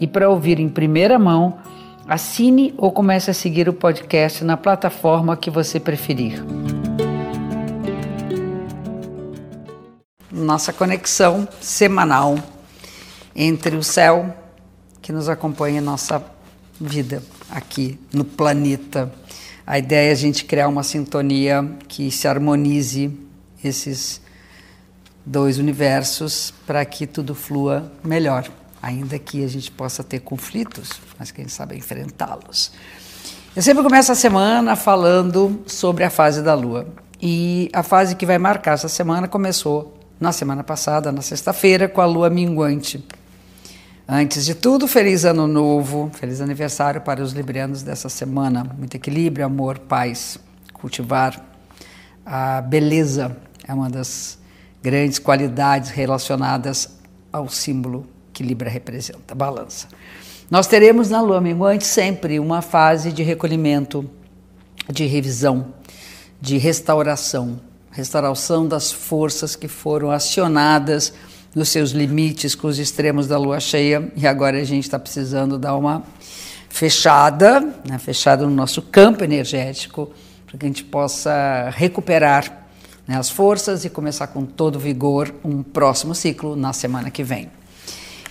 e 0.00 0.06
para 0.06 0.28
ouvir 0.30 0.58
em 0.58 0.68
primeira 0.68 1.18
mão, 1.18 1.58
assine 2.08 2.74
ou 2.78 2.90
comece 2.90 3.30
a 3.30 3.34
seguir 3.34 3.68
o 3.68 3.72
podcast 3.72 4.42
na 4.42 4.56
plataforma 4.56 5.36
que 5.36 5.50
você 5.50 5.78
preferir. 5.78 6.42
Nossa 10.32 10.72
conexão 10.72 11.46
semanal 11.60 12.36
entre 13.36 13.76
o 13.76 13.82
céu 13.82 14.34
que 15.02 15.12
nos 15.12 15.28
acompanha 15.28 15.78
em 15.78 15.84
nossa 15.84 16.24
vida 16.80 17.22
aqui 17.50 17.98
no 18.12 18.24
planeta. 18.24 19.12
A 19.66 19.78
ideia 19.78 20.08
é 20.08 20.12
a 20.12 20.16
gente 20.16 20.44
criar 20.44 20.66
uma 20.66 20.82
sintonia 20.82 21.68
que 21.86 22.10
se 22.10 22.26
harmonize 22.26 23.12
esses 23.62 24.20
dois 25.24 25.58
universos 25.58 26.52
para 26.66 26.84
que 26.84 27.06
tudo 27.06 27.34
flua 27.34 27.92
melhor, 28.02 28.50
ainda 28.82 29.18
que 29.18 29.44
a 29.44 29.48
gente 29.48 29.70
possa 29.70 30.02
ter 30.02 30.20
conflitos, 30.20 31.00
mas 31.18 31.30
quem 31.30 31.48
sabe 31.48 31.76
enfrentá-los. 31.76 32.72
Eu 33.54 33.62
sempre 33.62 33.82
começo 33.82 34.12
a 34.12 34.14
semana 34.14 34.76
falando 34.76 35.62
sobre 35.66 36.04
a 36.04 36.10
fase 36.10 36.42
da 36.42 36.54
Lua. 36.54 36.86
E 37.20 37.68
a 37.72 37.82
fase 37.82 38.14
que 38.14 38.24
vai 38.24 38.38
marcar 38.38 38.74
essa 38.74 38.88
semana 38.88 39.28
começou 39.28 39.98
na 40.18 40.32
semana 40.32 40.62
passada, 40.62 41.10
na 41.10 41.20
sexta-feira, 41.20 41.88
com 41.88 42.00
a 42.00 42.06
Lua 42.06 42.30
minguante. 42.30 43.04
Antes 44.08 44.44
de 44.44 44.54
tudo, 44.54 44.88
feliz 44.88 45.24
ano 45.24 45.46
novo, 45.46 46.10
feliz 46.14 46.40
aniversário 46.40 47.00
para 47.00 47.22
os 47.22 47.32
librianos 47.32 47.82
dessa 47.82 48.08
semana. 48.08 48.64
Muito 48.64 48.96
equilíbrio, 48.96 49.44
amor, 49.44 49.78
paz, 49.78 50.38
cultivar 50.72 51.44
a 52.24 52.60
beleza 52.60 53.36
é 53.66 53.74
uma 53.74 53.90
das 53.90 54.38
grandes 54.82 55.18
qualidades 55.18 55.90
relacionadas 55.90 56.98
ao 57.32 57.48
símbolo 57.48 58.06
que 58.40 58.42
Libra 58.42 58.70
representa, 58.70 59.34
balança. 59.34 59.86
Nós 60.50 60.66
teremos 60.66 61.10
na 61.10 61.20
lua 61.20 61.42
minguante 61.42 61.86
sempre 61.86 62.40
uma 62.40 62.62
fase 62.62 63.12
de 63.12 63.22
recolhimento, 63.22 64.08
de 64.90 65.04
revisão, 65.04 65.74
de 66.40 66.56
restauração, 66.56 67.60
restauração 67.90 68.66
das 68.66 68.90
forças 68.90 69.54
que 69.54 69.68
foram 69.68 70.10
acionadas 70.10 71.12
nos 71.54 71.68
seus 71.68 71.90
limites 71.90 72.54
com 72.54 72.66
os 72.66 72.78
extremos 72.78 73.26
da 73.26 73.36
lua 73.36 73.60
cheia 73.60 74.10
e 74.16 74.26
agora 74.26 74.58
a 74.58 74.64
gente 74.64 74.84
está 74.84 74.98
precisando 74.98 75.58
dar 75.58 75.76
uma 75.76 76.02
fechada, 76.70 77.60
né, 77.86 77.98
fechada 77.98 78.46
no 78.46 78.54
nosso 78.54 78.80
campo 78.80 79.22
energético, 79.22 80.10
para 80.46 80.56
que 80.56 80.64
a 80.64 80.68
gente 80.68 80.84
possa 80.84 81.68
recuperar 81.76 82.66
né, 83.06 83.18
as 83.18 83.28
forças 83.28 83.84
e 83.84 83.90
começar 83.90 84.28
com 84.28 84.46
todo 84.46 84.78
vigor 84.78 85.34
um 85.44 85.62
próximo 85.62 86.14
ciclo 86.14 86.56
na 86.56 86.72
semana 86.72 87.10
que 87.10 87.22
vem. 87.22 87.59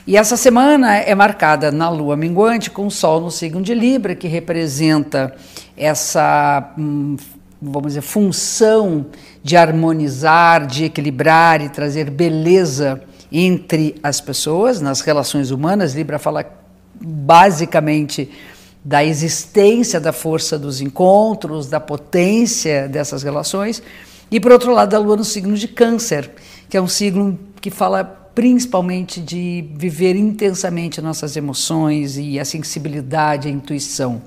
E 0.09 0.17
essa 0.17 0.35
semana 0.35 0.95
é 0.97 1.13
marcada 1.13 1.71
na 1.71 1.87
lua 1.87 2.17
minguante 2.17 2.71
com 2.71 2.87
o 2.87 2.89
sol 2.89 3.21
no 3.21 3.29
signo 3.29 3.61
de 3.61 3.75
Libra, 3.75 4.15
que 4.15 4.27
representa 4.27 5.35
essa, 5.77 6.73
hum, 6.75 7.15
vamos 7.61 7.89
dizer, 7.89 8.01
função 8.01 9.05
de 9.43 9.55
harmonizar, 9.55 10.65
de 10.65 10.85
equilibrar 10.85 11.61
e 11.61 11.69
trazer 11.69 12.09
beleza 12.09 12.99
entre 13.31 13.97
as 14.01 14.19
pessoas, 14.19 14.81
nas 14.81 15.01
relações 15.01 15.51
humanas. 15.51 15.93
Libra 15.93 16.17
fala 16.17 16.43
basicamente 16.99 18.31
da 18.83 19.05
existência 19.05 19.99
da 19.99 20.11
força 20.11 20.57
dos 20.57 20.81
encontros, 20.81 21.67
da 21.67 21.79
potência 21.79 22.87
dessas 22.87 23.21
relações. 23.21 23.79
E 24.31 24.39
por 24.39 24.51
outro 24.51 24.73
lado, 24.73 24.95
a 24.95 24.97
lua 24.97 25.17
no 25.17 25.23
signo 25.23 25.55
de 25.55 25.67
Câncer, 25.67 26.31
que 26.67 26.75
é 26.75 26.81
um 26.81 26.87
signo 26.87 27.37
que 27.61 27.69
fala 27.69 28.18
principalmente 28.33 29.19
de 29.19 29.65
viver 29.75 30.15
intensamente 30.15 31.01
nossas 31.01 31.35
emoções 31.35 32.17
e 32.17 32.39
a 32.39 32.45
sensibilidade, 32.45 33.47
a 33.47 33.51
intuição. 33.51 34.21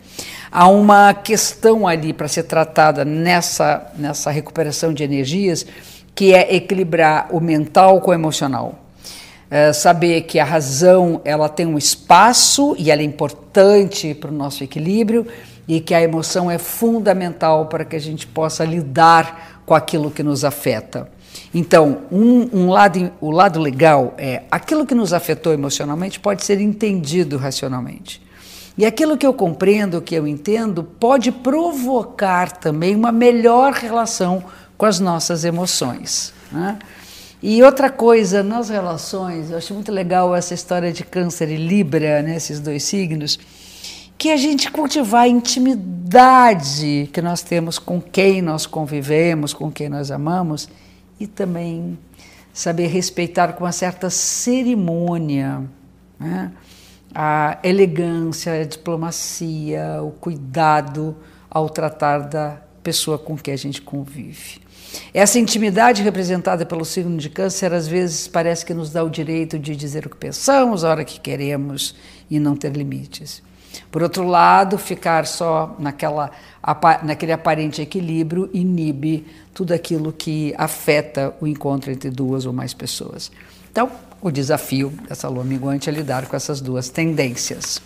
Há 0.50 0.68
uma 0.68 1.14
questão 1.14 1.86
ali 1.86 2.12
para 2.12 2.28
ser 2.28 2.44
tratada 2.44 3.04
nessa, 3.04 3.92
nessa 3.96 4.30
recuperação 4.30 4.92
de 4.92 5.02
energias, 5.02 5.66
que 6.14 6.34
é 6.34 6.54
equilibrar 6.54 7.28
o 7.30 7.40
mental 7.40 8.00
com 8.00 8.10
o 8.10 8.14
emocional. 8.14 8.78
É 9.50 9.72
saber 9.72 10.22
que 10.22 10.38
a 10.38 10.44
razão 10.44 11.20
ela 11.24 11.48
tem 11.48 11.66
um 11.66 11.76
espaço 11.76 12.74
e 12.78 12.90
ela 12.90 13.02
é 13.02 13.04
importante 13.04 14.14
para 14.14 14.30
o 14.30 14.34
nosso 14.34 14.64
equilíbrio 14.64 15.26
e 15.68 15.78
que 15.78 15.94
a 15.94 16.02
emoção 16.02 16.50
é 16.50 16.58
fundamental 16.58 17.66
para 17.66 17.84
que 17.84 17.94
a 17.94 18.00
gente 18.00 18.26
possa 18.26 18.64
lidar 18.64 19.62
com 19.66 19.74
aquilo 19.74 20.10
que 20.10 20.22
nos 20.22 20.44
afeta. 20.44 21.08
Então, 21.54 22.02
um, 22.10 22.48
um, 22.52 22.70
lado, 22.70 23.12
o 23.20 23.30
lado 23.30 23.60
legal 23.60 24.14
é 24.16 24.42
aquilo 24.50 24.86
que 24.86 24.94
nos 24.94 25.12
afetou 25.12 25.52
emocionalmente 25.52 26.18
pode 26.18 26.44
ser 26.44 26.60
entendido 26.60 27.36
racionalmente. 27.36 28.22
E 28.76 28.86
aquilo 28.86 29.18
que 29.18 29.26
eu 29.26 29.34
compreendo, 29.34 30.00
que 30.00 30.14
eu 30.14 30.26
entendo, 30.26 30.82
pode 30.82 31.30
provocar 31.30 32.52
também 32.52 32.96
uma 32.96 33.12
melhor 33.12 33.74
relação 33.74 34.42
com 34.78 34.86
as 34.86 34.98
nossas 34.98 35.44
emoções. 35.44 36.32
Né? 36.50 36.78
E 37.42 37.62
outra 37.62 37.90
coisa, 37.90 38.42
nas 38.42 38.70
relações, 38.70 39.50
eu 39.50 39.58
acho 39.58 39.74
muito 39.74 39.92
legal 39.92 40.34
essa 40.34 40.54
história 40.54 40.90
de 40.90 41.04
Câncer 41.04 41.50
e 41.50 41.56
Libra, 41.56 42.22
né, 42.22 42.36
esses 42.36 42.60
dois 42.60 42.82
signos 42.84 43.38
que 44.16 44.30
a 44.30 44.36
gente 44.36 44.70
cultivar 44.70 45.22
a 45.22 45.28
intimidade 45.28 47.10
que 47.12 47.20
nós 47.20 47.42
temos 47.42 47.76
com 47.76 48.00
quem 48.00 48.40
nós 48.40 48.66
convivemos, 48.66 49.52
com 49.52 49.68
quem 49.68 49.88
nós 49.88 50.12
amamos 50.12 50.68
e 51.22 51.26
também 51.26 51.98
saber 52.52 52.88
respeitar 52.88 53.52
com 53.54 53.64
uma 53.64 53.72
certa 53.72 54.10
cerimônia 54.10 55.62
né? 56.18 56.52
a 57.14 57.58
elegância, 57.62 58.52
a 58.52 58.64
diplomacia, 58.64 60.02
o 60.02 60.10
cuidado 60.10 61.16
ao 61.50 61.68
tratar 61.68 62.20
da 62.20 62.60
pessoa 62.82 63.18
com 63.18 63.36
quem 63.36 63.54
a 63.54 63.58
gente 63.58 63.80
convive. 63.80 64.60
Essa 65.14 65.38
intimidade 65.38 66.02
representada 66.02 66.66
pelo 66.66 66.84
signo 66.84 67.16
de 67.16 67.30
Câncer 67.30 67.72
às 67.72 67.86
vezes 67.86 68.28
parece 68.28 68.64
que 68.66 68.74
nos 68.74 68.90
dá 68.90 69.02
o 69.02 69.08
direito 69.08 69.58
de 69.58 69.74
dizer 69.74 70.06
o 70.06 70.10
que 70.10 70.16
pensamos, 70.16 70.84
a 70.84 70.90
hora 70.90 71.04
que 71.04 71.20
queremos 71.20 71.94
e 72.30 72.38
não 72.38 72.56
ter 72.56 72.72
limites. 72.72 73.42
Por 73.90 74.02
outro 74.02 74.26
lado, 74.26 74.78
ficar 74.78 75.26
só 75.26 75.74
naquela, 75.78 76.30
naquele 77.02 77.32
aparente 77.32 77.82
equilíbrio 77.82 78.48
inibe 78.52 79.26
tudo 79.54 79.72
aquilo 79.72 80.12
que 80.12 80.54
afeta 80.56 81.34
o 81.40 81.46
encontro 81.46 81.90
entre 81.90 82.10
duas 82.10 82.46
ou 82.46 82.52
mais 82.52 82.72
pessoas. 82.74 83.30
Então, 83.70 83.90
o 84.20 84.30
desafio 84.30 84.92
dessa 85.08 85.28
lua 85.28 85.44
minguante 85.44 85.88
é 85.88 85.92
lidar 85.92 86.26
com 86.26 86.36
essas 86.36 86.60
duas 86.60 86.88
tendências. 86.88 87.80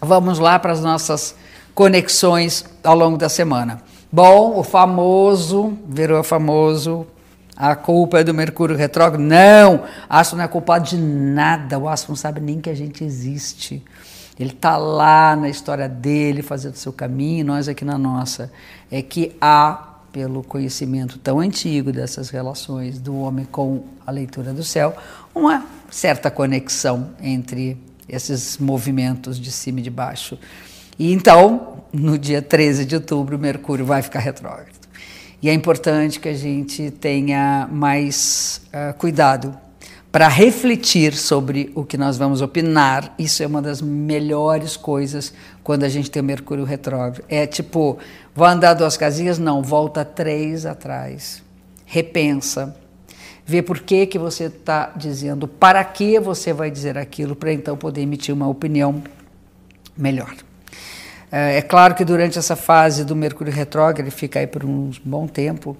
Vamos 0.00 0.38
lá 0.38 0.58
para 0.58 0.72
as 0.72 0.80
nossas 0.80 1.34
conexões 1.74 2.64
ao 2.82 2.96
longo 2.96 3.18
da 3.18 3.28
semana. 3.28 3.82
Bom, 4.10 4.58
o 4.58 4.64
famoso, 4.64 5.78
virou 5.86 6.22
famoso, 6.24 7.06
a 7.56 7.76
culpa 7.76 8.20
é 8.20 8.24
do 8.24 8.32
Mercúrio 8.32 8.74
retrógrado. 8.74 9.20
Não, 9.20 9.84
Astro 10.08 10.38
não 10.38 10.44
é 10.44 10.48
culpado 10.48 10.88
de 10.88 10.96
nada, 10.96 11.78
o 11.78 11.88
Astro 11.88 12.12
não 12.12 12.16
sabe 12.16 12.40
nem 12.40 12.58
que 12.58 12.70
a 12.70 12.74
gente 12.74 13.04
existe. 13.04 13.84
Ele 14.40 14.52
está 14.52 14.78
lá 14.78 15.36
na 15.36 15.50
história 15.50 15.86
dele, 15.86 16.40
fazendo 16.40 16.74
seu 16.74 16.94
caminho, 16.94 17.44
nós 17.44 17.68
aqui 17.68 17.84
na 17.84 17.98
nossa. 17.98 18.50
É 18.90 19.02
que 19.02 19.36
há, 19.38 19.98
pelo 20.10 20.42
conhecimento 20.42 21.18
tão 21.18 21.40
antigo 21.40 21.92
dessas 21.92 22.30
relações 22.30 22.98
do 22.98 23.14
homem 23.18 23.44
com 23.44 23.84
a 24.06 24.10
leitura 24.10 24.54
do 24.54 24.64
céu, 24.64 24.96
uma 25.34 25.66
certa 25.90 26.30
conexão 26.30 27.10
entre 27.20 27.76
esses 28.08 28.56
movimentos 28.56 29.38
de 29.38 29.52
cima 29.52 29.80
e 29.80 29.82
de 29.82 29.90
baixo. 29.90 30.38
E 30.98 31.12
então, 31.12 31.84
no 31.92 32.16
dia 32.16 32.40
13 32.40 32.86
de 32.86 32.94
outubro, 32.94 33.38
Mercúrio 33.38 33.84
vai 33.84 34.00
ficar 34.00 34.20
retrógrado. 34.20 34.72
E 35.42 35.50
é 35.50 35.52
importante 35.52 36.18
que 36.18 36.30
a 36.30 36.34
gente 36.34 36.90
tenha 36.90 37.68
mais 37.70 38.62
uh, 38.68 38.96
cuidado 38.96 39.54
para 40.12 40.26
refletir 40.26 41.14
sobre 41.14 41.70
o 41.74 41.84
que 41.84 41.96
nós 41.96 42.18
vamos 42.18 42.42
opinar. 42.42 43.14
Isso 43.18 43.42
é 43.42 43.46
uma 43.46 43.62
das 43.62 43.80
melhores 43.80 44.76
coisas 44.76 45.32
quando 45.62 45.84
a 45.84 45.88
gente 45.88 46.10
tem 46.10 46.20
o 46.20 46.24
Mercúrio 46.24 46.64
retrógrado. 46.64 47.24
É 47.28 47.46
tipo, 47.46 47.98
vou 48.34 48.46
andar 48.46 48.74
duas 48.74 48.96
casinhas? 48.96 49.38
Não, 49.38 49.62
volta 49.62 50.04
três 50.04 50.66
atrás. 50.66 51.42
Repensa. 51.86 52.76
ver 53.46 53.62
por 53.62 53.80
que, 53.80 54.06
que 54.06 54.18
você 54.18 54.44
está 54.44 54.92
dizendo, 54.94 55.48
para 55.48 55.82
que 55.84 56.20
você 56.20 56.52
vai 56.52 56.70
dizer 56.70 56.96
aquilo, 56.96 57.34
para 57.34 57.52
então 57.52 57.76
poder 57.76 58.00
emitir 58.00 58.32
uma 58.34 58.48
opinião 58.48 59.02
melhor. 59.96 60.34
É, 61.30 61.58
é 61.58 61.62
claro 61.62 61.94
que 61.94 62.04
durante 62.04 62.38
essa 62.38 62.56
fase 62.56 63.04
do 63.04 63.14
Mercúrio 63.14 63.52
retrógrado, 63.52 64.00
ele 64.00 64.10
fica 64.10 64.40
aí 64.40 64.46
por 64.46 64.64
um 64.64 64.90
bom 65.04 65.26
tempo, 65.26 65.76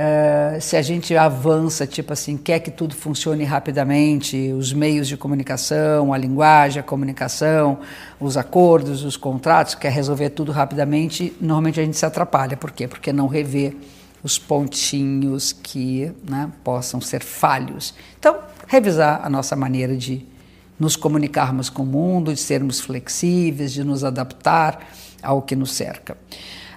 é, 0.00 0.60
se 0.60 0.76
a 0.76 0.82
gente 0.82 1.16
avança, 1.16 1.84
tipo 1.84 2.12
assim, 2.12 2.36
quer 2.36 2.60
que 2.60 2.70
tudo 2.70 2.94
funcione 2.94 3.42
rapidamente, 3.42 4.52
os 4.52 4.72
meios 4.72 5.08
de 5.08 5.16
comunicação, 5.16 6.12
a 6.12 6.16
linguagem, 6.16 6.78
a 6.78 6.84
comunicação, 6.84 7.80
os 8.20 8.36
acordos, 8.36 9.02
os 9.02 9.16
contratos, 9.16 9.74
quer 9.74 9.90
resolver 9.90 10.30
tudo 10.30 10.52
rapidamente, 10.52 11.36
normalmente 11.40 11.80
a 11.80 11.84
gente 11.84 11.96
se 11.96 12.06
atrapalha. 12.06 12.56
Por 12.56 12.70
quê? 12.70 12.86
Porque 12.86 13.12
não 13.12 13.26
revê 13.26 13.76
os 14.22 14.38
pontinhos 14.38 15.50
que 15.50 16.12
né, 16.22 16.48
possam 16.62 17.00
ser 17.00 17.24
falhos. 17.24 17.92
Então, 18.20 18.38
revisar 18.68 19.20
a 19.24 19.28
nossa 19.28 19.56
maneira 19.56 19.96
de 19.96 20.24
nos 20.78 20.94
comunicarmos 20.94 21.68
com 21.68 21.82
o 21.82 21.86
mundo, 21.86 22.32
de 22.32 22.38
sermos 22.38 22.78
flexíveis, 22.78 23.72
de 23.72 23.82
nos 23.82 24.04
adaptar 24.04 24.78
ao 25.20 25.42
que 25.42 25.56
nos 25.56 25.72
cerca. 25.72 26.16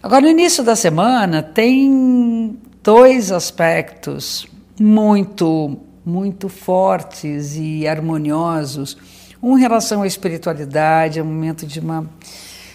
Agora, 0.02 0.22
no 0.22 0.28
início 0.28 0.64
da 0.64 0.76
semana, 0.76 1.44
tem 1.44 2.58
dois 2.84 3.32
aspectos 3.32 4.48
muito, 4.80 5.78
muito 6.04 6.50
fortes 6.50 7.56
e 7.56 7.88
harmoniosos. 7.88 8.98
Um 9.42 9.58
em 9.58 9.62
relação 9.62 10.02
à 10.02 10.08
espiritualidade, 10.08 11.20
é 11.20 11.24
um 11.24 11.28
momento 11.28 11.66
de 11.66 11.80
uma, 11.80 12.10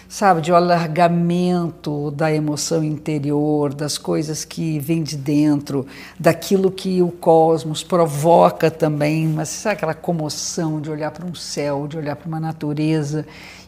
sabe, 0.07 0.41
de 0.41 0.51
um 0.51 0.55
alargamento 0.55 2.11
da 2.11 2.33
emoção 2.33 2.83
interior, 2.83 3.73
das 3.73 3.97
coisas 3.97 4.45
que 4.45 4.79
vêm 4.79 5.03
de 5.03 5.17
dentro, 5.17 5.85
daquilo 6.17 6.71
que 6.71 7.01
o 7.01 7.09
cosmos 7.09 7.83
provoca 7.83 8.71
também, 8.71 9.27
mas 9.27 9.49
sabe 9.49 9.75
aquela 9.75 9.93
comoção 9.93 10.79
de 10.79 10.89
olhar 10.89 11.11
para 11.11 11.25
um 11.25 11.35
céu, 11.35 11.85
de 11.85 11.97
olhar 11.97 12.15
para 12.15 12.27
uma 12.27 12.39
natureza, 12.39 13.25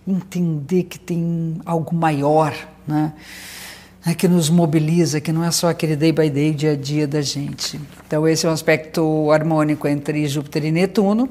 entender 0.07 0.83
que 0.83 0.97
tem 0.97 1.59
algo 1.65 1.93
maior, 1.93 2.53
né? 2.87 3.13
Né, 4.09 4.15
que 4.15 4.27
nos 4.27 4.49
mobiliza, 4.49 5.21
que 5.21 5.31
não 5.31 5.43
é 5.43 5.51
só 5.51 5.69
aquele 5.69 5.95
day 5.95 6.11
by 6.11 6.29
day, 6.29 6.51
dia 6.51 6.71
a 6.71 6.75
dia 6.75 7.07
da 7.07 7.21
gente. 7.21 7.79
Então, 8.07 8.27
esse 8.27 8.45
é 8.45 8.49
um 8.49 8.53
aspecto 8.53 9.31
harmônico 9.31 9.87
entre 9.87 10.27
Júpiter 10.27 10.65
e 10.65 10.71
Netuno. 10.71 11.29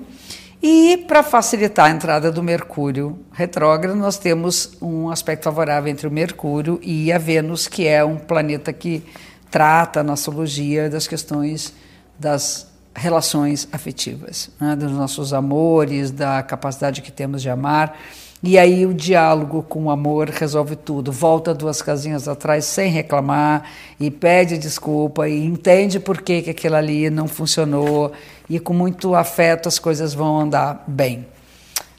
E 0.63 1.05
para 1.09 1.23
facilitar 1.23 1.87
a 1.87 1.91
entrada 1.91 2.31
do 2.31 2.43
Mercúrio 2.43 3.19
retrógrado, 3.33 3.97
nós 3.97 4.19
temos 4.19 4.77
um 4.81 5.11
aspecto 5.11 5.45
favorável 5.45 5.91
entre 5.91 6.07
o 6.07 6.11
Mercúrio 6.11 6.81
e 6.83 7.13
a 7.13 7.19
Vênus, 7.19 7.67
que 7.67 7.87
é 7.87 8.05
um 8.05 8.17
planeta 8.17 8.73
que 8.73 9.03
trata 9.51 10.03
na 10.03 10.13
astrologia 10.13 10.89
das 10.89 11.07
questões 11.07 11.73
das 12.19 12.67
relações 12.95 13.69
afetivas, 13.71 14.51
né, 14.61 14.75
dos 14.75 14.91
nossos 14.91 15.33
amores, 15.33 16.11
da 16.11 16.43
capacidade 16.43 17.01
que 17.01 17.13
temos 17.13 17.41
de 17.41 17.49
amar. 17.49 17.97
E 18.41 18.57
aí 18.57 18.87
o 18.87 18.95
diálogo 18.95 19.65
com 19.65 19.85
o 19.85 19.91
amor 19.91 20.29
resolve 20.29 20.77
tudo. 20.77 21.11
Volta 21.11 21.53
duas 21.53 21.83
casinhas 21.83 22.29
atrás 22.29 22.65
sem 22.65 22.91
reclamar 22.91 23.65
e 23.99 24.11
pede 24.11 24.57
desculpa 24.57 25.29
e 25.29 25.45
entende 25.45 25.99
por 25.99 26.23
que, 26.23 26.43
que 26.43 26.51
aquilo 26.51 26.77
ali 26.77 27.11
não 27.11 27.27
funcionou 27.27 28.13
e 28.49 28.61
com 28.61 28.73
muito 28.73 29.15
afeto 29.17 29.67
as 29.67 29.79
coisas 29.81 30.15
vão 30.15 30.39
andar 30.41 30.85
bem. 30.87 31.27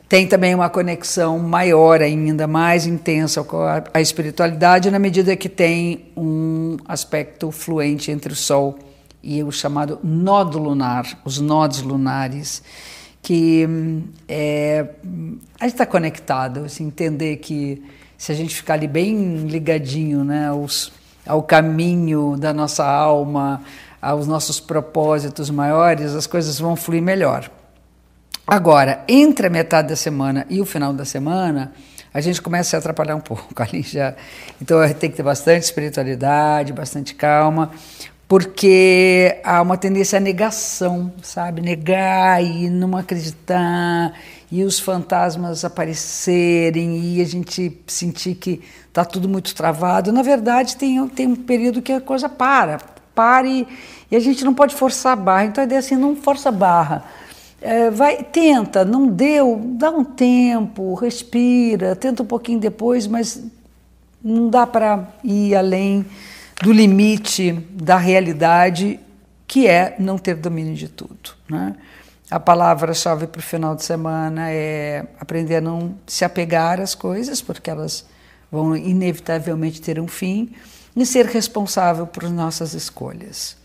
Tem 0.07 0.25
também 0.25 0.55
uma 0.55 0.69
conexão 0.69 1.37
maior 1.37 2.01
ainda, 2.01 2.47
mais 2.47 2.87
intensa 2.87 3.43
com 3.43 3.61
a, 3.61 4.01
espiritualidade 4.01 4.89
na 4.89 4.97
medida 4.97 5.35
que 5.35 5.49
tem 5.49 6.05
um 6.17 6.77
aspecto 6.87 7.51
fluente 7.51 8.09
entre 8.09 8.33
o 8.33 8.35
Sol 8.35 8.79
e 9.21 9.43
o 9.43 9.51
chamado 9.51 9.99
nodo 10.01 10.57
lunar, 10.57 11.05
os 11.25 11.39
nodos 11.39 11.81
lunares 11.81 12.63
que 13.21 13.67
é, 14.27 14.85
a 15.59 15.63
gente 15.65 15.73
está 15.73 15.85
conectado, 15.85 16.65
assim, 16.65 16.87
entender 16.87 17.37
que 17.37 17.83
se 18.17 18.31
a 18.31 18.35
gente 18.35 18.55
ficar 18.55 18.73
ali 18.73 18.87
bem 18.87 19.45
ligadinho 19.47 20.23
né, 20.23 20.47
aos, 20.47 20.91
ao 21.25 21.43
caminho 21.43 22.35
da 22.37 22.53
nossa 22.53 22.85
alma, 22.85 23.61
aos 24.01 24.27
nossos 24.27 24.59
propósitos 24.59 25.49
maiores, 25.49 26.13
as 26.15 26.27
coisas 26.27 26.59
vão 26.59 26.75
fluir 26.75 27.01
melhor. 27.01 27.49
Agora, 28.47 29.03
entre 29.07 29.47
a 29.47 29.49
metade 29.49 29.89
da 29.89 29.95
semana 29.95 30.45
e 30.49 30.59
o 30.59 30.65
final 30.65 30.91
da 30.91 31.05
semana, 31.05 31.71
a 32.13 32.19
gente 32.19 32.41
começa 32.41 32.69
a 32.69 32.69
se 32.71 32.75
atrapalhar 32.75 33.15
um 33.15 33.21
pouco 33.21 33.61
ali 33.61 33.83
já. 33.83 34.15
Então 34.61 34.77
tem 34.93 35.09
que 35.09 35.17
ter 35.17 35.23
bastante 35.23 35.63
espiritualidade, 35.63 36.73
bastante 36.73 37.13
calma, 37.13 37.71
porque 38.29 39.39
há 39.43 39.59
uma 39.59 39.75
tendência 39.75 40.17
à 40.17 40.19
negação, 40.19 41.11
sabe? 41.19 41.61
Negar 41.61 42.43
e 42.43 42.69
não 42.69 42.95
acreditar, 42.95 44.13
e 44.51 44.63
os 44.63 44.79
fantasmas 44.79 45.65
aparecerem, 45.65 46.99
e 46.99 47.21
a 47.21 47.25
gente 47.25 47.75
sentir 47.87 48.35
que 48.35 48.61
está 48.87 49.03
tudo 49.03 49.27
muito 49.27 49.55
travado. 49.55 50.13
Na 50.13 50.21
verdade, 50.21 50.77
tem, 50.77 51.07
tem 51.07 51.25
um 51.25 51.35
período 51.35 51.81
que 51.81 51.91
a 51.91 51.99
coisa 51.99 52.29
para, 52.29 52.77
para 53.15 53.47
e, 53.47 53.67
e 54.11 54.15
a 54.15 54.19
gente 54.19 54.45
não 54.45 54.53
pode 54.53 54.75
forçar 54.75 55.13
a 55.13 55.15
barra. 55.15 55.45
Então 55.45 55.63
a 55.63 55.65
ideia 55.65 55.79
é 55.79 55.81
assim: 55.81 55.95
não 55.95 56.15
força 56.15 56.49
a 56.49 56.51
barra. 56.51 57.03
É, 57.59 57.89
vai, 57.89 58.23
tenta, 58.23 58.85
não 58.85 59.07
deu, 59.07 59.59
dá 59.73 59.89
um 59.89 60.03
tempo, 60.03 60.93
respira, 60.93 61.95
tenta 61.95 62.21
um 62.21 62.27
pouquinho 62.27 62.59
depois, 62.59 63.07
mas 63.07 63.43
não 64.23 64.51
dá 64.51 64.67
para 64.67 65.07
ir 65.23 65.55
além 65.55 66.05
do 66.61 66.71
limite 66.71 67.51
da 67.71 67.97
realidade, 67.97 68.99
que 69.47 69.67
é 69.67 69.95
não 69.99 70.17
ter 70.17 70.35
domínio 70.35 70.75
de 70.75 70.87
tudo. 70.87 71.31
Né? 71.49 71.75
A 72.29 72.39
palavra-chave 72.39 73.27
para 73.27 73.39
o 73.39 73.43
final 73.43 73.75
de 73.75 73.83
semana 73.83 74.51
é 74.51 75.05
aprender 75.19 75.57
a 75.57 75.61
não 75.61 75.95
se 76.05 76.23
apegar 76.23 76.79
às 76.79 76.93
coisas, 76.93 77.41
porque 77.41 77.69
elas 77.69 78.05
vão 78.51 78.75
inevitavelmente 78.75 79.81
ter 79.81 79.99
um 79.99 80.07
fim, 80.07 80.51
e 80.95 81.05
ser 81.05 81.25
responsável 81.25 82.05
por 82.05 82.29
nossas 82.29 82.73
escolhas. 82.73 83.55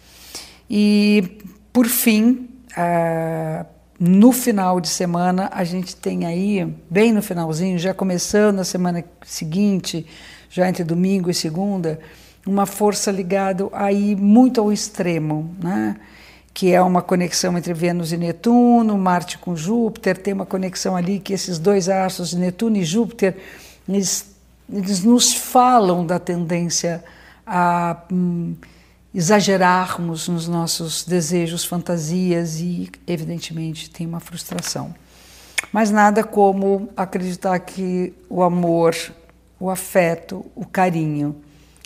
E, 0.70 1.38
por 1.72 1.86
fim, 1.86 2.48
ah, 2.76 3.66
no 3.98 4.32
final 4.32 4.80
de 4.80 4.88
semana, 4.88 5.50
a 5.52 5.64
gente 5.64 5.96
tem 5.96 6.26
aí, 6.26 6.64
bem 6.88 7.12
no 7.12 7.22
finalzinho, 7.22 7.78
já 7.78 7.92
começando 7.92 8.60
a 8.60 8.64
semana 8.64 9.04
seguinte, 9.24 10.06
já 10.48 10.68
entre 10.68 10.84
domingo 10.84 11.30
e 11.30 11.34
segunda, 11.34 11.98
uma 12.46 12.66
força 12.66 13.10
ligada 13.10 13.68
aí 13.72 14.14
muito 14.14 14.60
ao 14.60 14.72
extremo, 14.72 15.54
né? 15.62 15.96
que 16.54 16.72
é 16.72 16.80
uma 16.80 17.02
conexão 17.02 17.58
entre 17.58 17.74
Vênus 17.74 18.12
e 18.12 18.16
Netuno, 18.16 18.96
Marte 18.96 19.36
com 19.38 19.56
Júpiter, 19.56 20.16
tem 20.16 20.32
uma 20.32 20.46
conexão 20.46 20.94
ali 20.94 21.18
que 21.18 21.32
esses 21.32 21.58
dois 21.58 21.88
astros, 21.88 22.32
Netuno 22.32 22.76
e 22.76 22.84
Júpiter, 22.84 23.36
eles, 23.88 24.26
eles 24.72 25.02
nos 25.02 25.34
falam 25.34 26.06
da 26.06 26.20
tendência 26.20 27.02
a 27.44 27.96
hum, 28.10 28.54
exagerarmos 29.12 30.28
nos 30.28 30.46
nossos 30.46 31.04
desejos, 31.04 31.64
fantasias 31.64 32.60
e, 32.60 32.88
evidentemente, 33.04 33.90
tem 33.90 34.06
uma 34.06 34.20
frustração. 34.20 34.94
Mas 35.72 35.90
nada 35.90 36.22
como 36.22 36.88
acreditar 36.96 37.58
que 37.58 38.14
o 38.30 38.44
amor, 38.44 38.94
o 39.58 39.70
afeto, 39.70 40.46
o 40.54 40.64
carinho, 40.64 41.34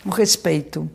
o 0.05 0.11
respeito 0.11 0.89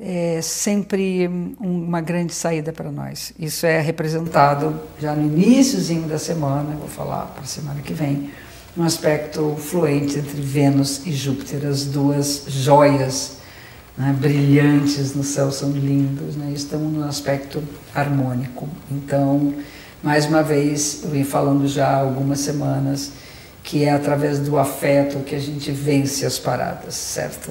é 0.00 0.40
sempre 0.40 1.28
uma 1.60 2.00
grande 2.00 2.32
saída 2.32 2.72
para 2.72 2.90
nós. 2.90 3.32
Isso 3.38 3.66
é 3.66 3.80
representado 3.80 4.80
já 5.00 5.14
no 5.14 5.26
iníciozinho 5.26 6.06
da 6.06 6.18
semana, 6.18 6.76
vou 6.76 6.88
falar 6.88 7.26
para 7.26 7.42
a 7.42 7.46
semana 7.46 7.80
que 7.80 7.92
vem, 7.92 8.30
um 8.76 8.84
aspecto 8.84 9.56
fluente 9.56 10.18
entre 10.18 10.40
Vênus 10.40 11.04
e 11.04 11.12
Júpiter, 11.12 11.66
as 11.66 11.84
duas 11.84 12.44
joias 12.46 13.38
né, 13.96 14.14
brilhantes 14.16 15.14
no 15.16 15.24
céu 15.24 15.50
são 15.50 15.72
lindos, 15.72 16.36
né, 16.36 16.52
estão 16.54 16.78
num 16.78 17.04
aspecto 17.04 17.60
harmônico. 17.92 18.68
Então, 18.88 19.52
mais 20.00 20.26
uma 20.26 20.44
vez, 20.44 21.00
eu 21.02 21.10
vim 21.10 21.24
falando 21.24 21.66
já 21.66 21.88
há 21.88 21.96
algumas 21.96 22.38
semanas 22.38 23.10
que 23.64 23.84
é 23.84 23.90
através 23.90 24.38
do 24.38 24.56
afeto 24.56 25.18
que 25.24 25.34
a 25.34 25.40
gente 25.40 25.72
vence 25.72 26.24
as 26.24 26.38
paradas, 26.38 26.94
certo? 26.94 27.50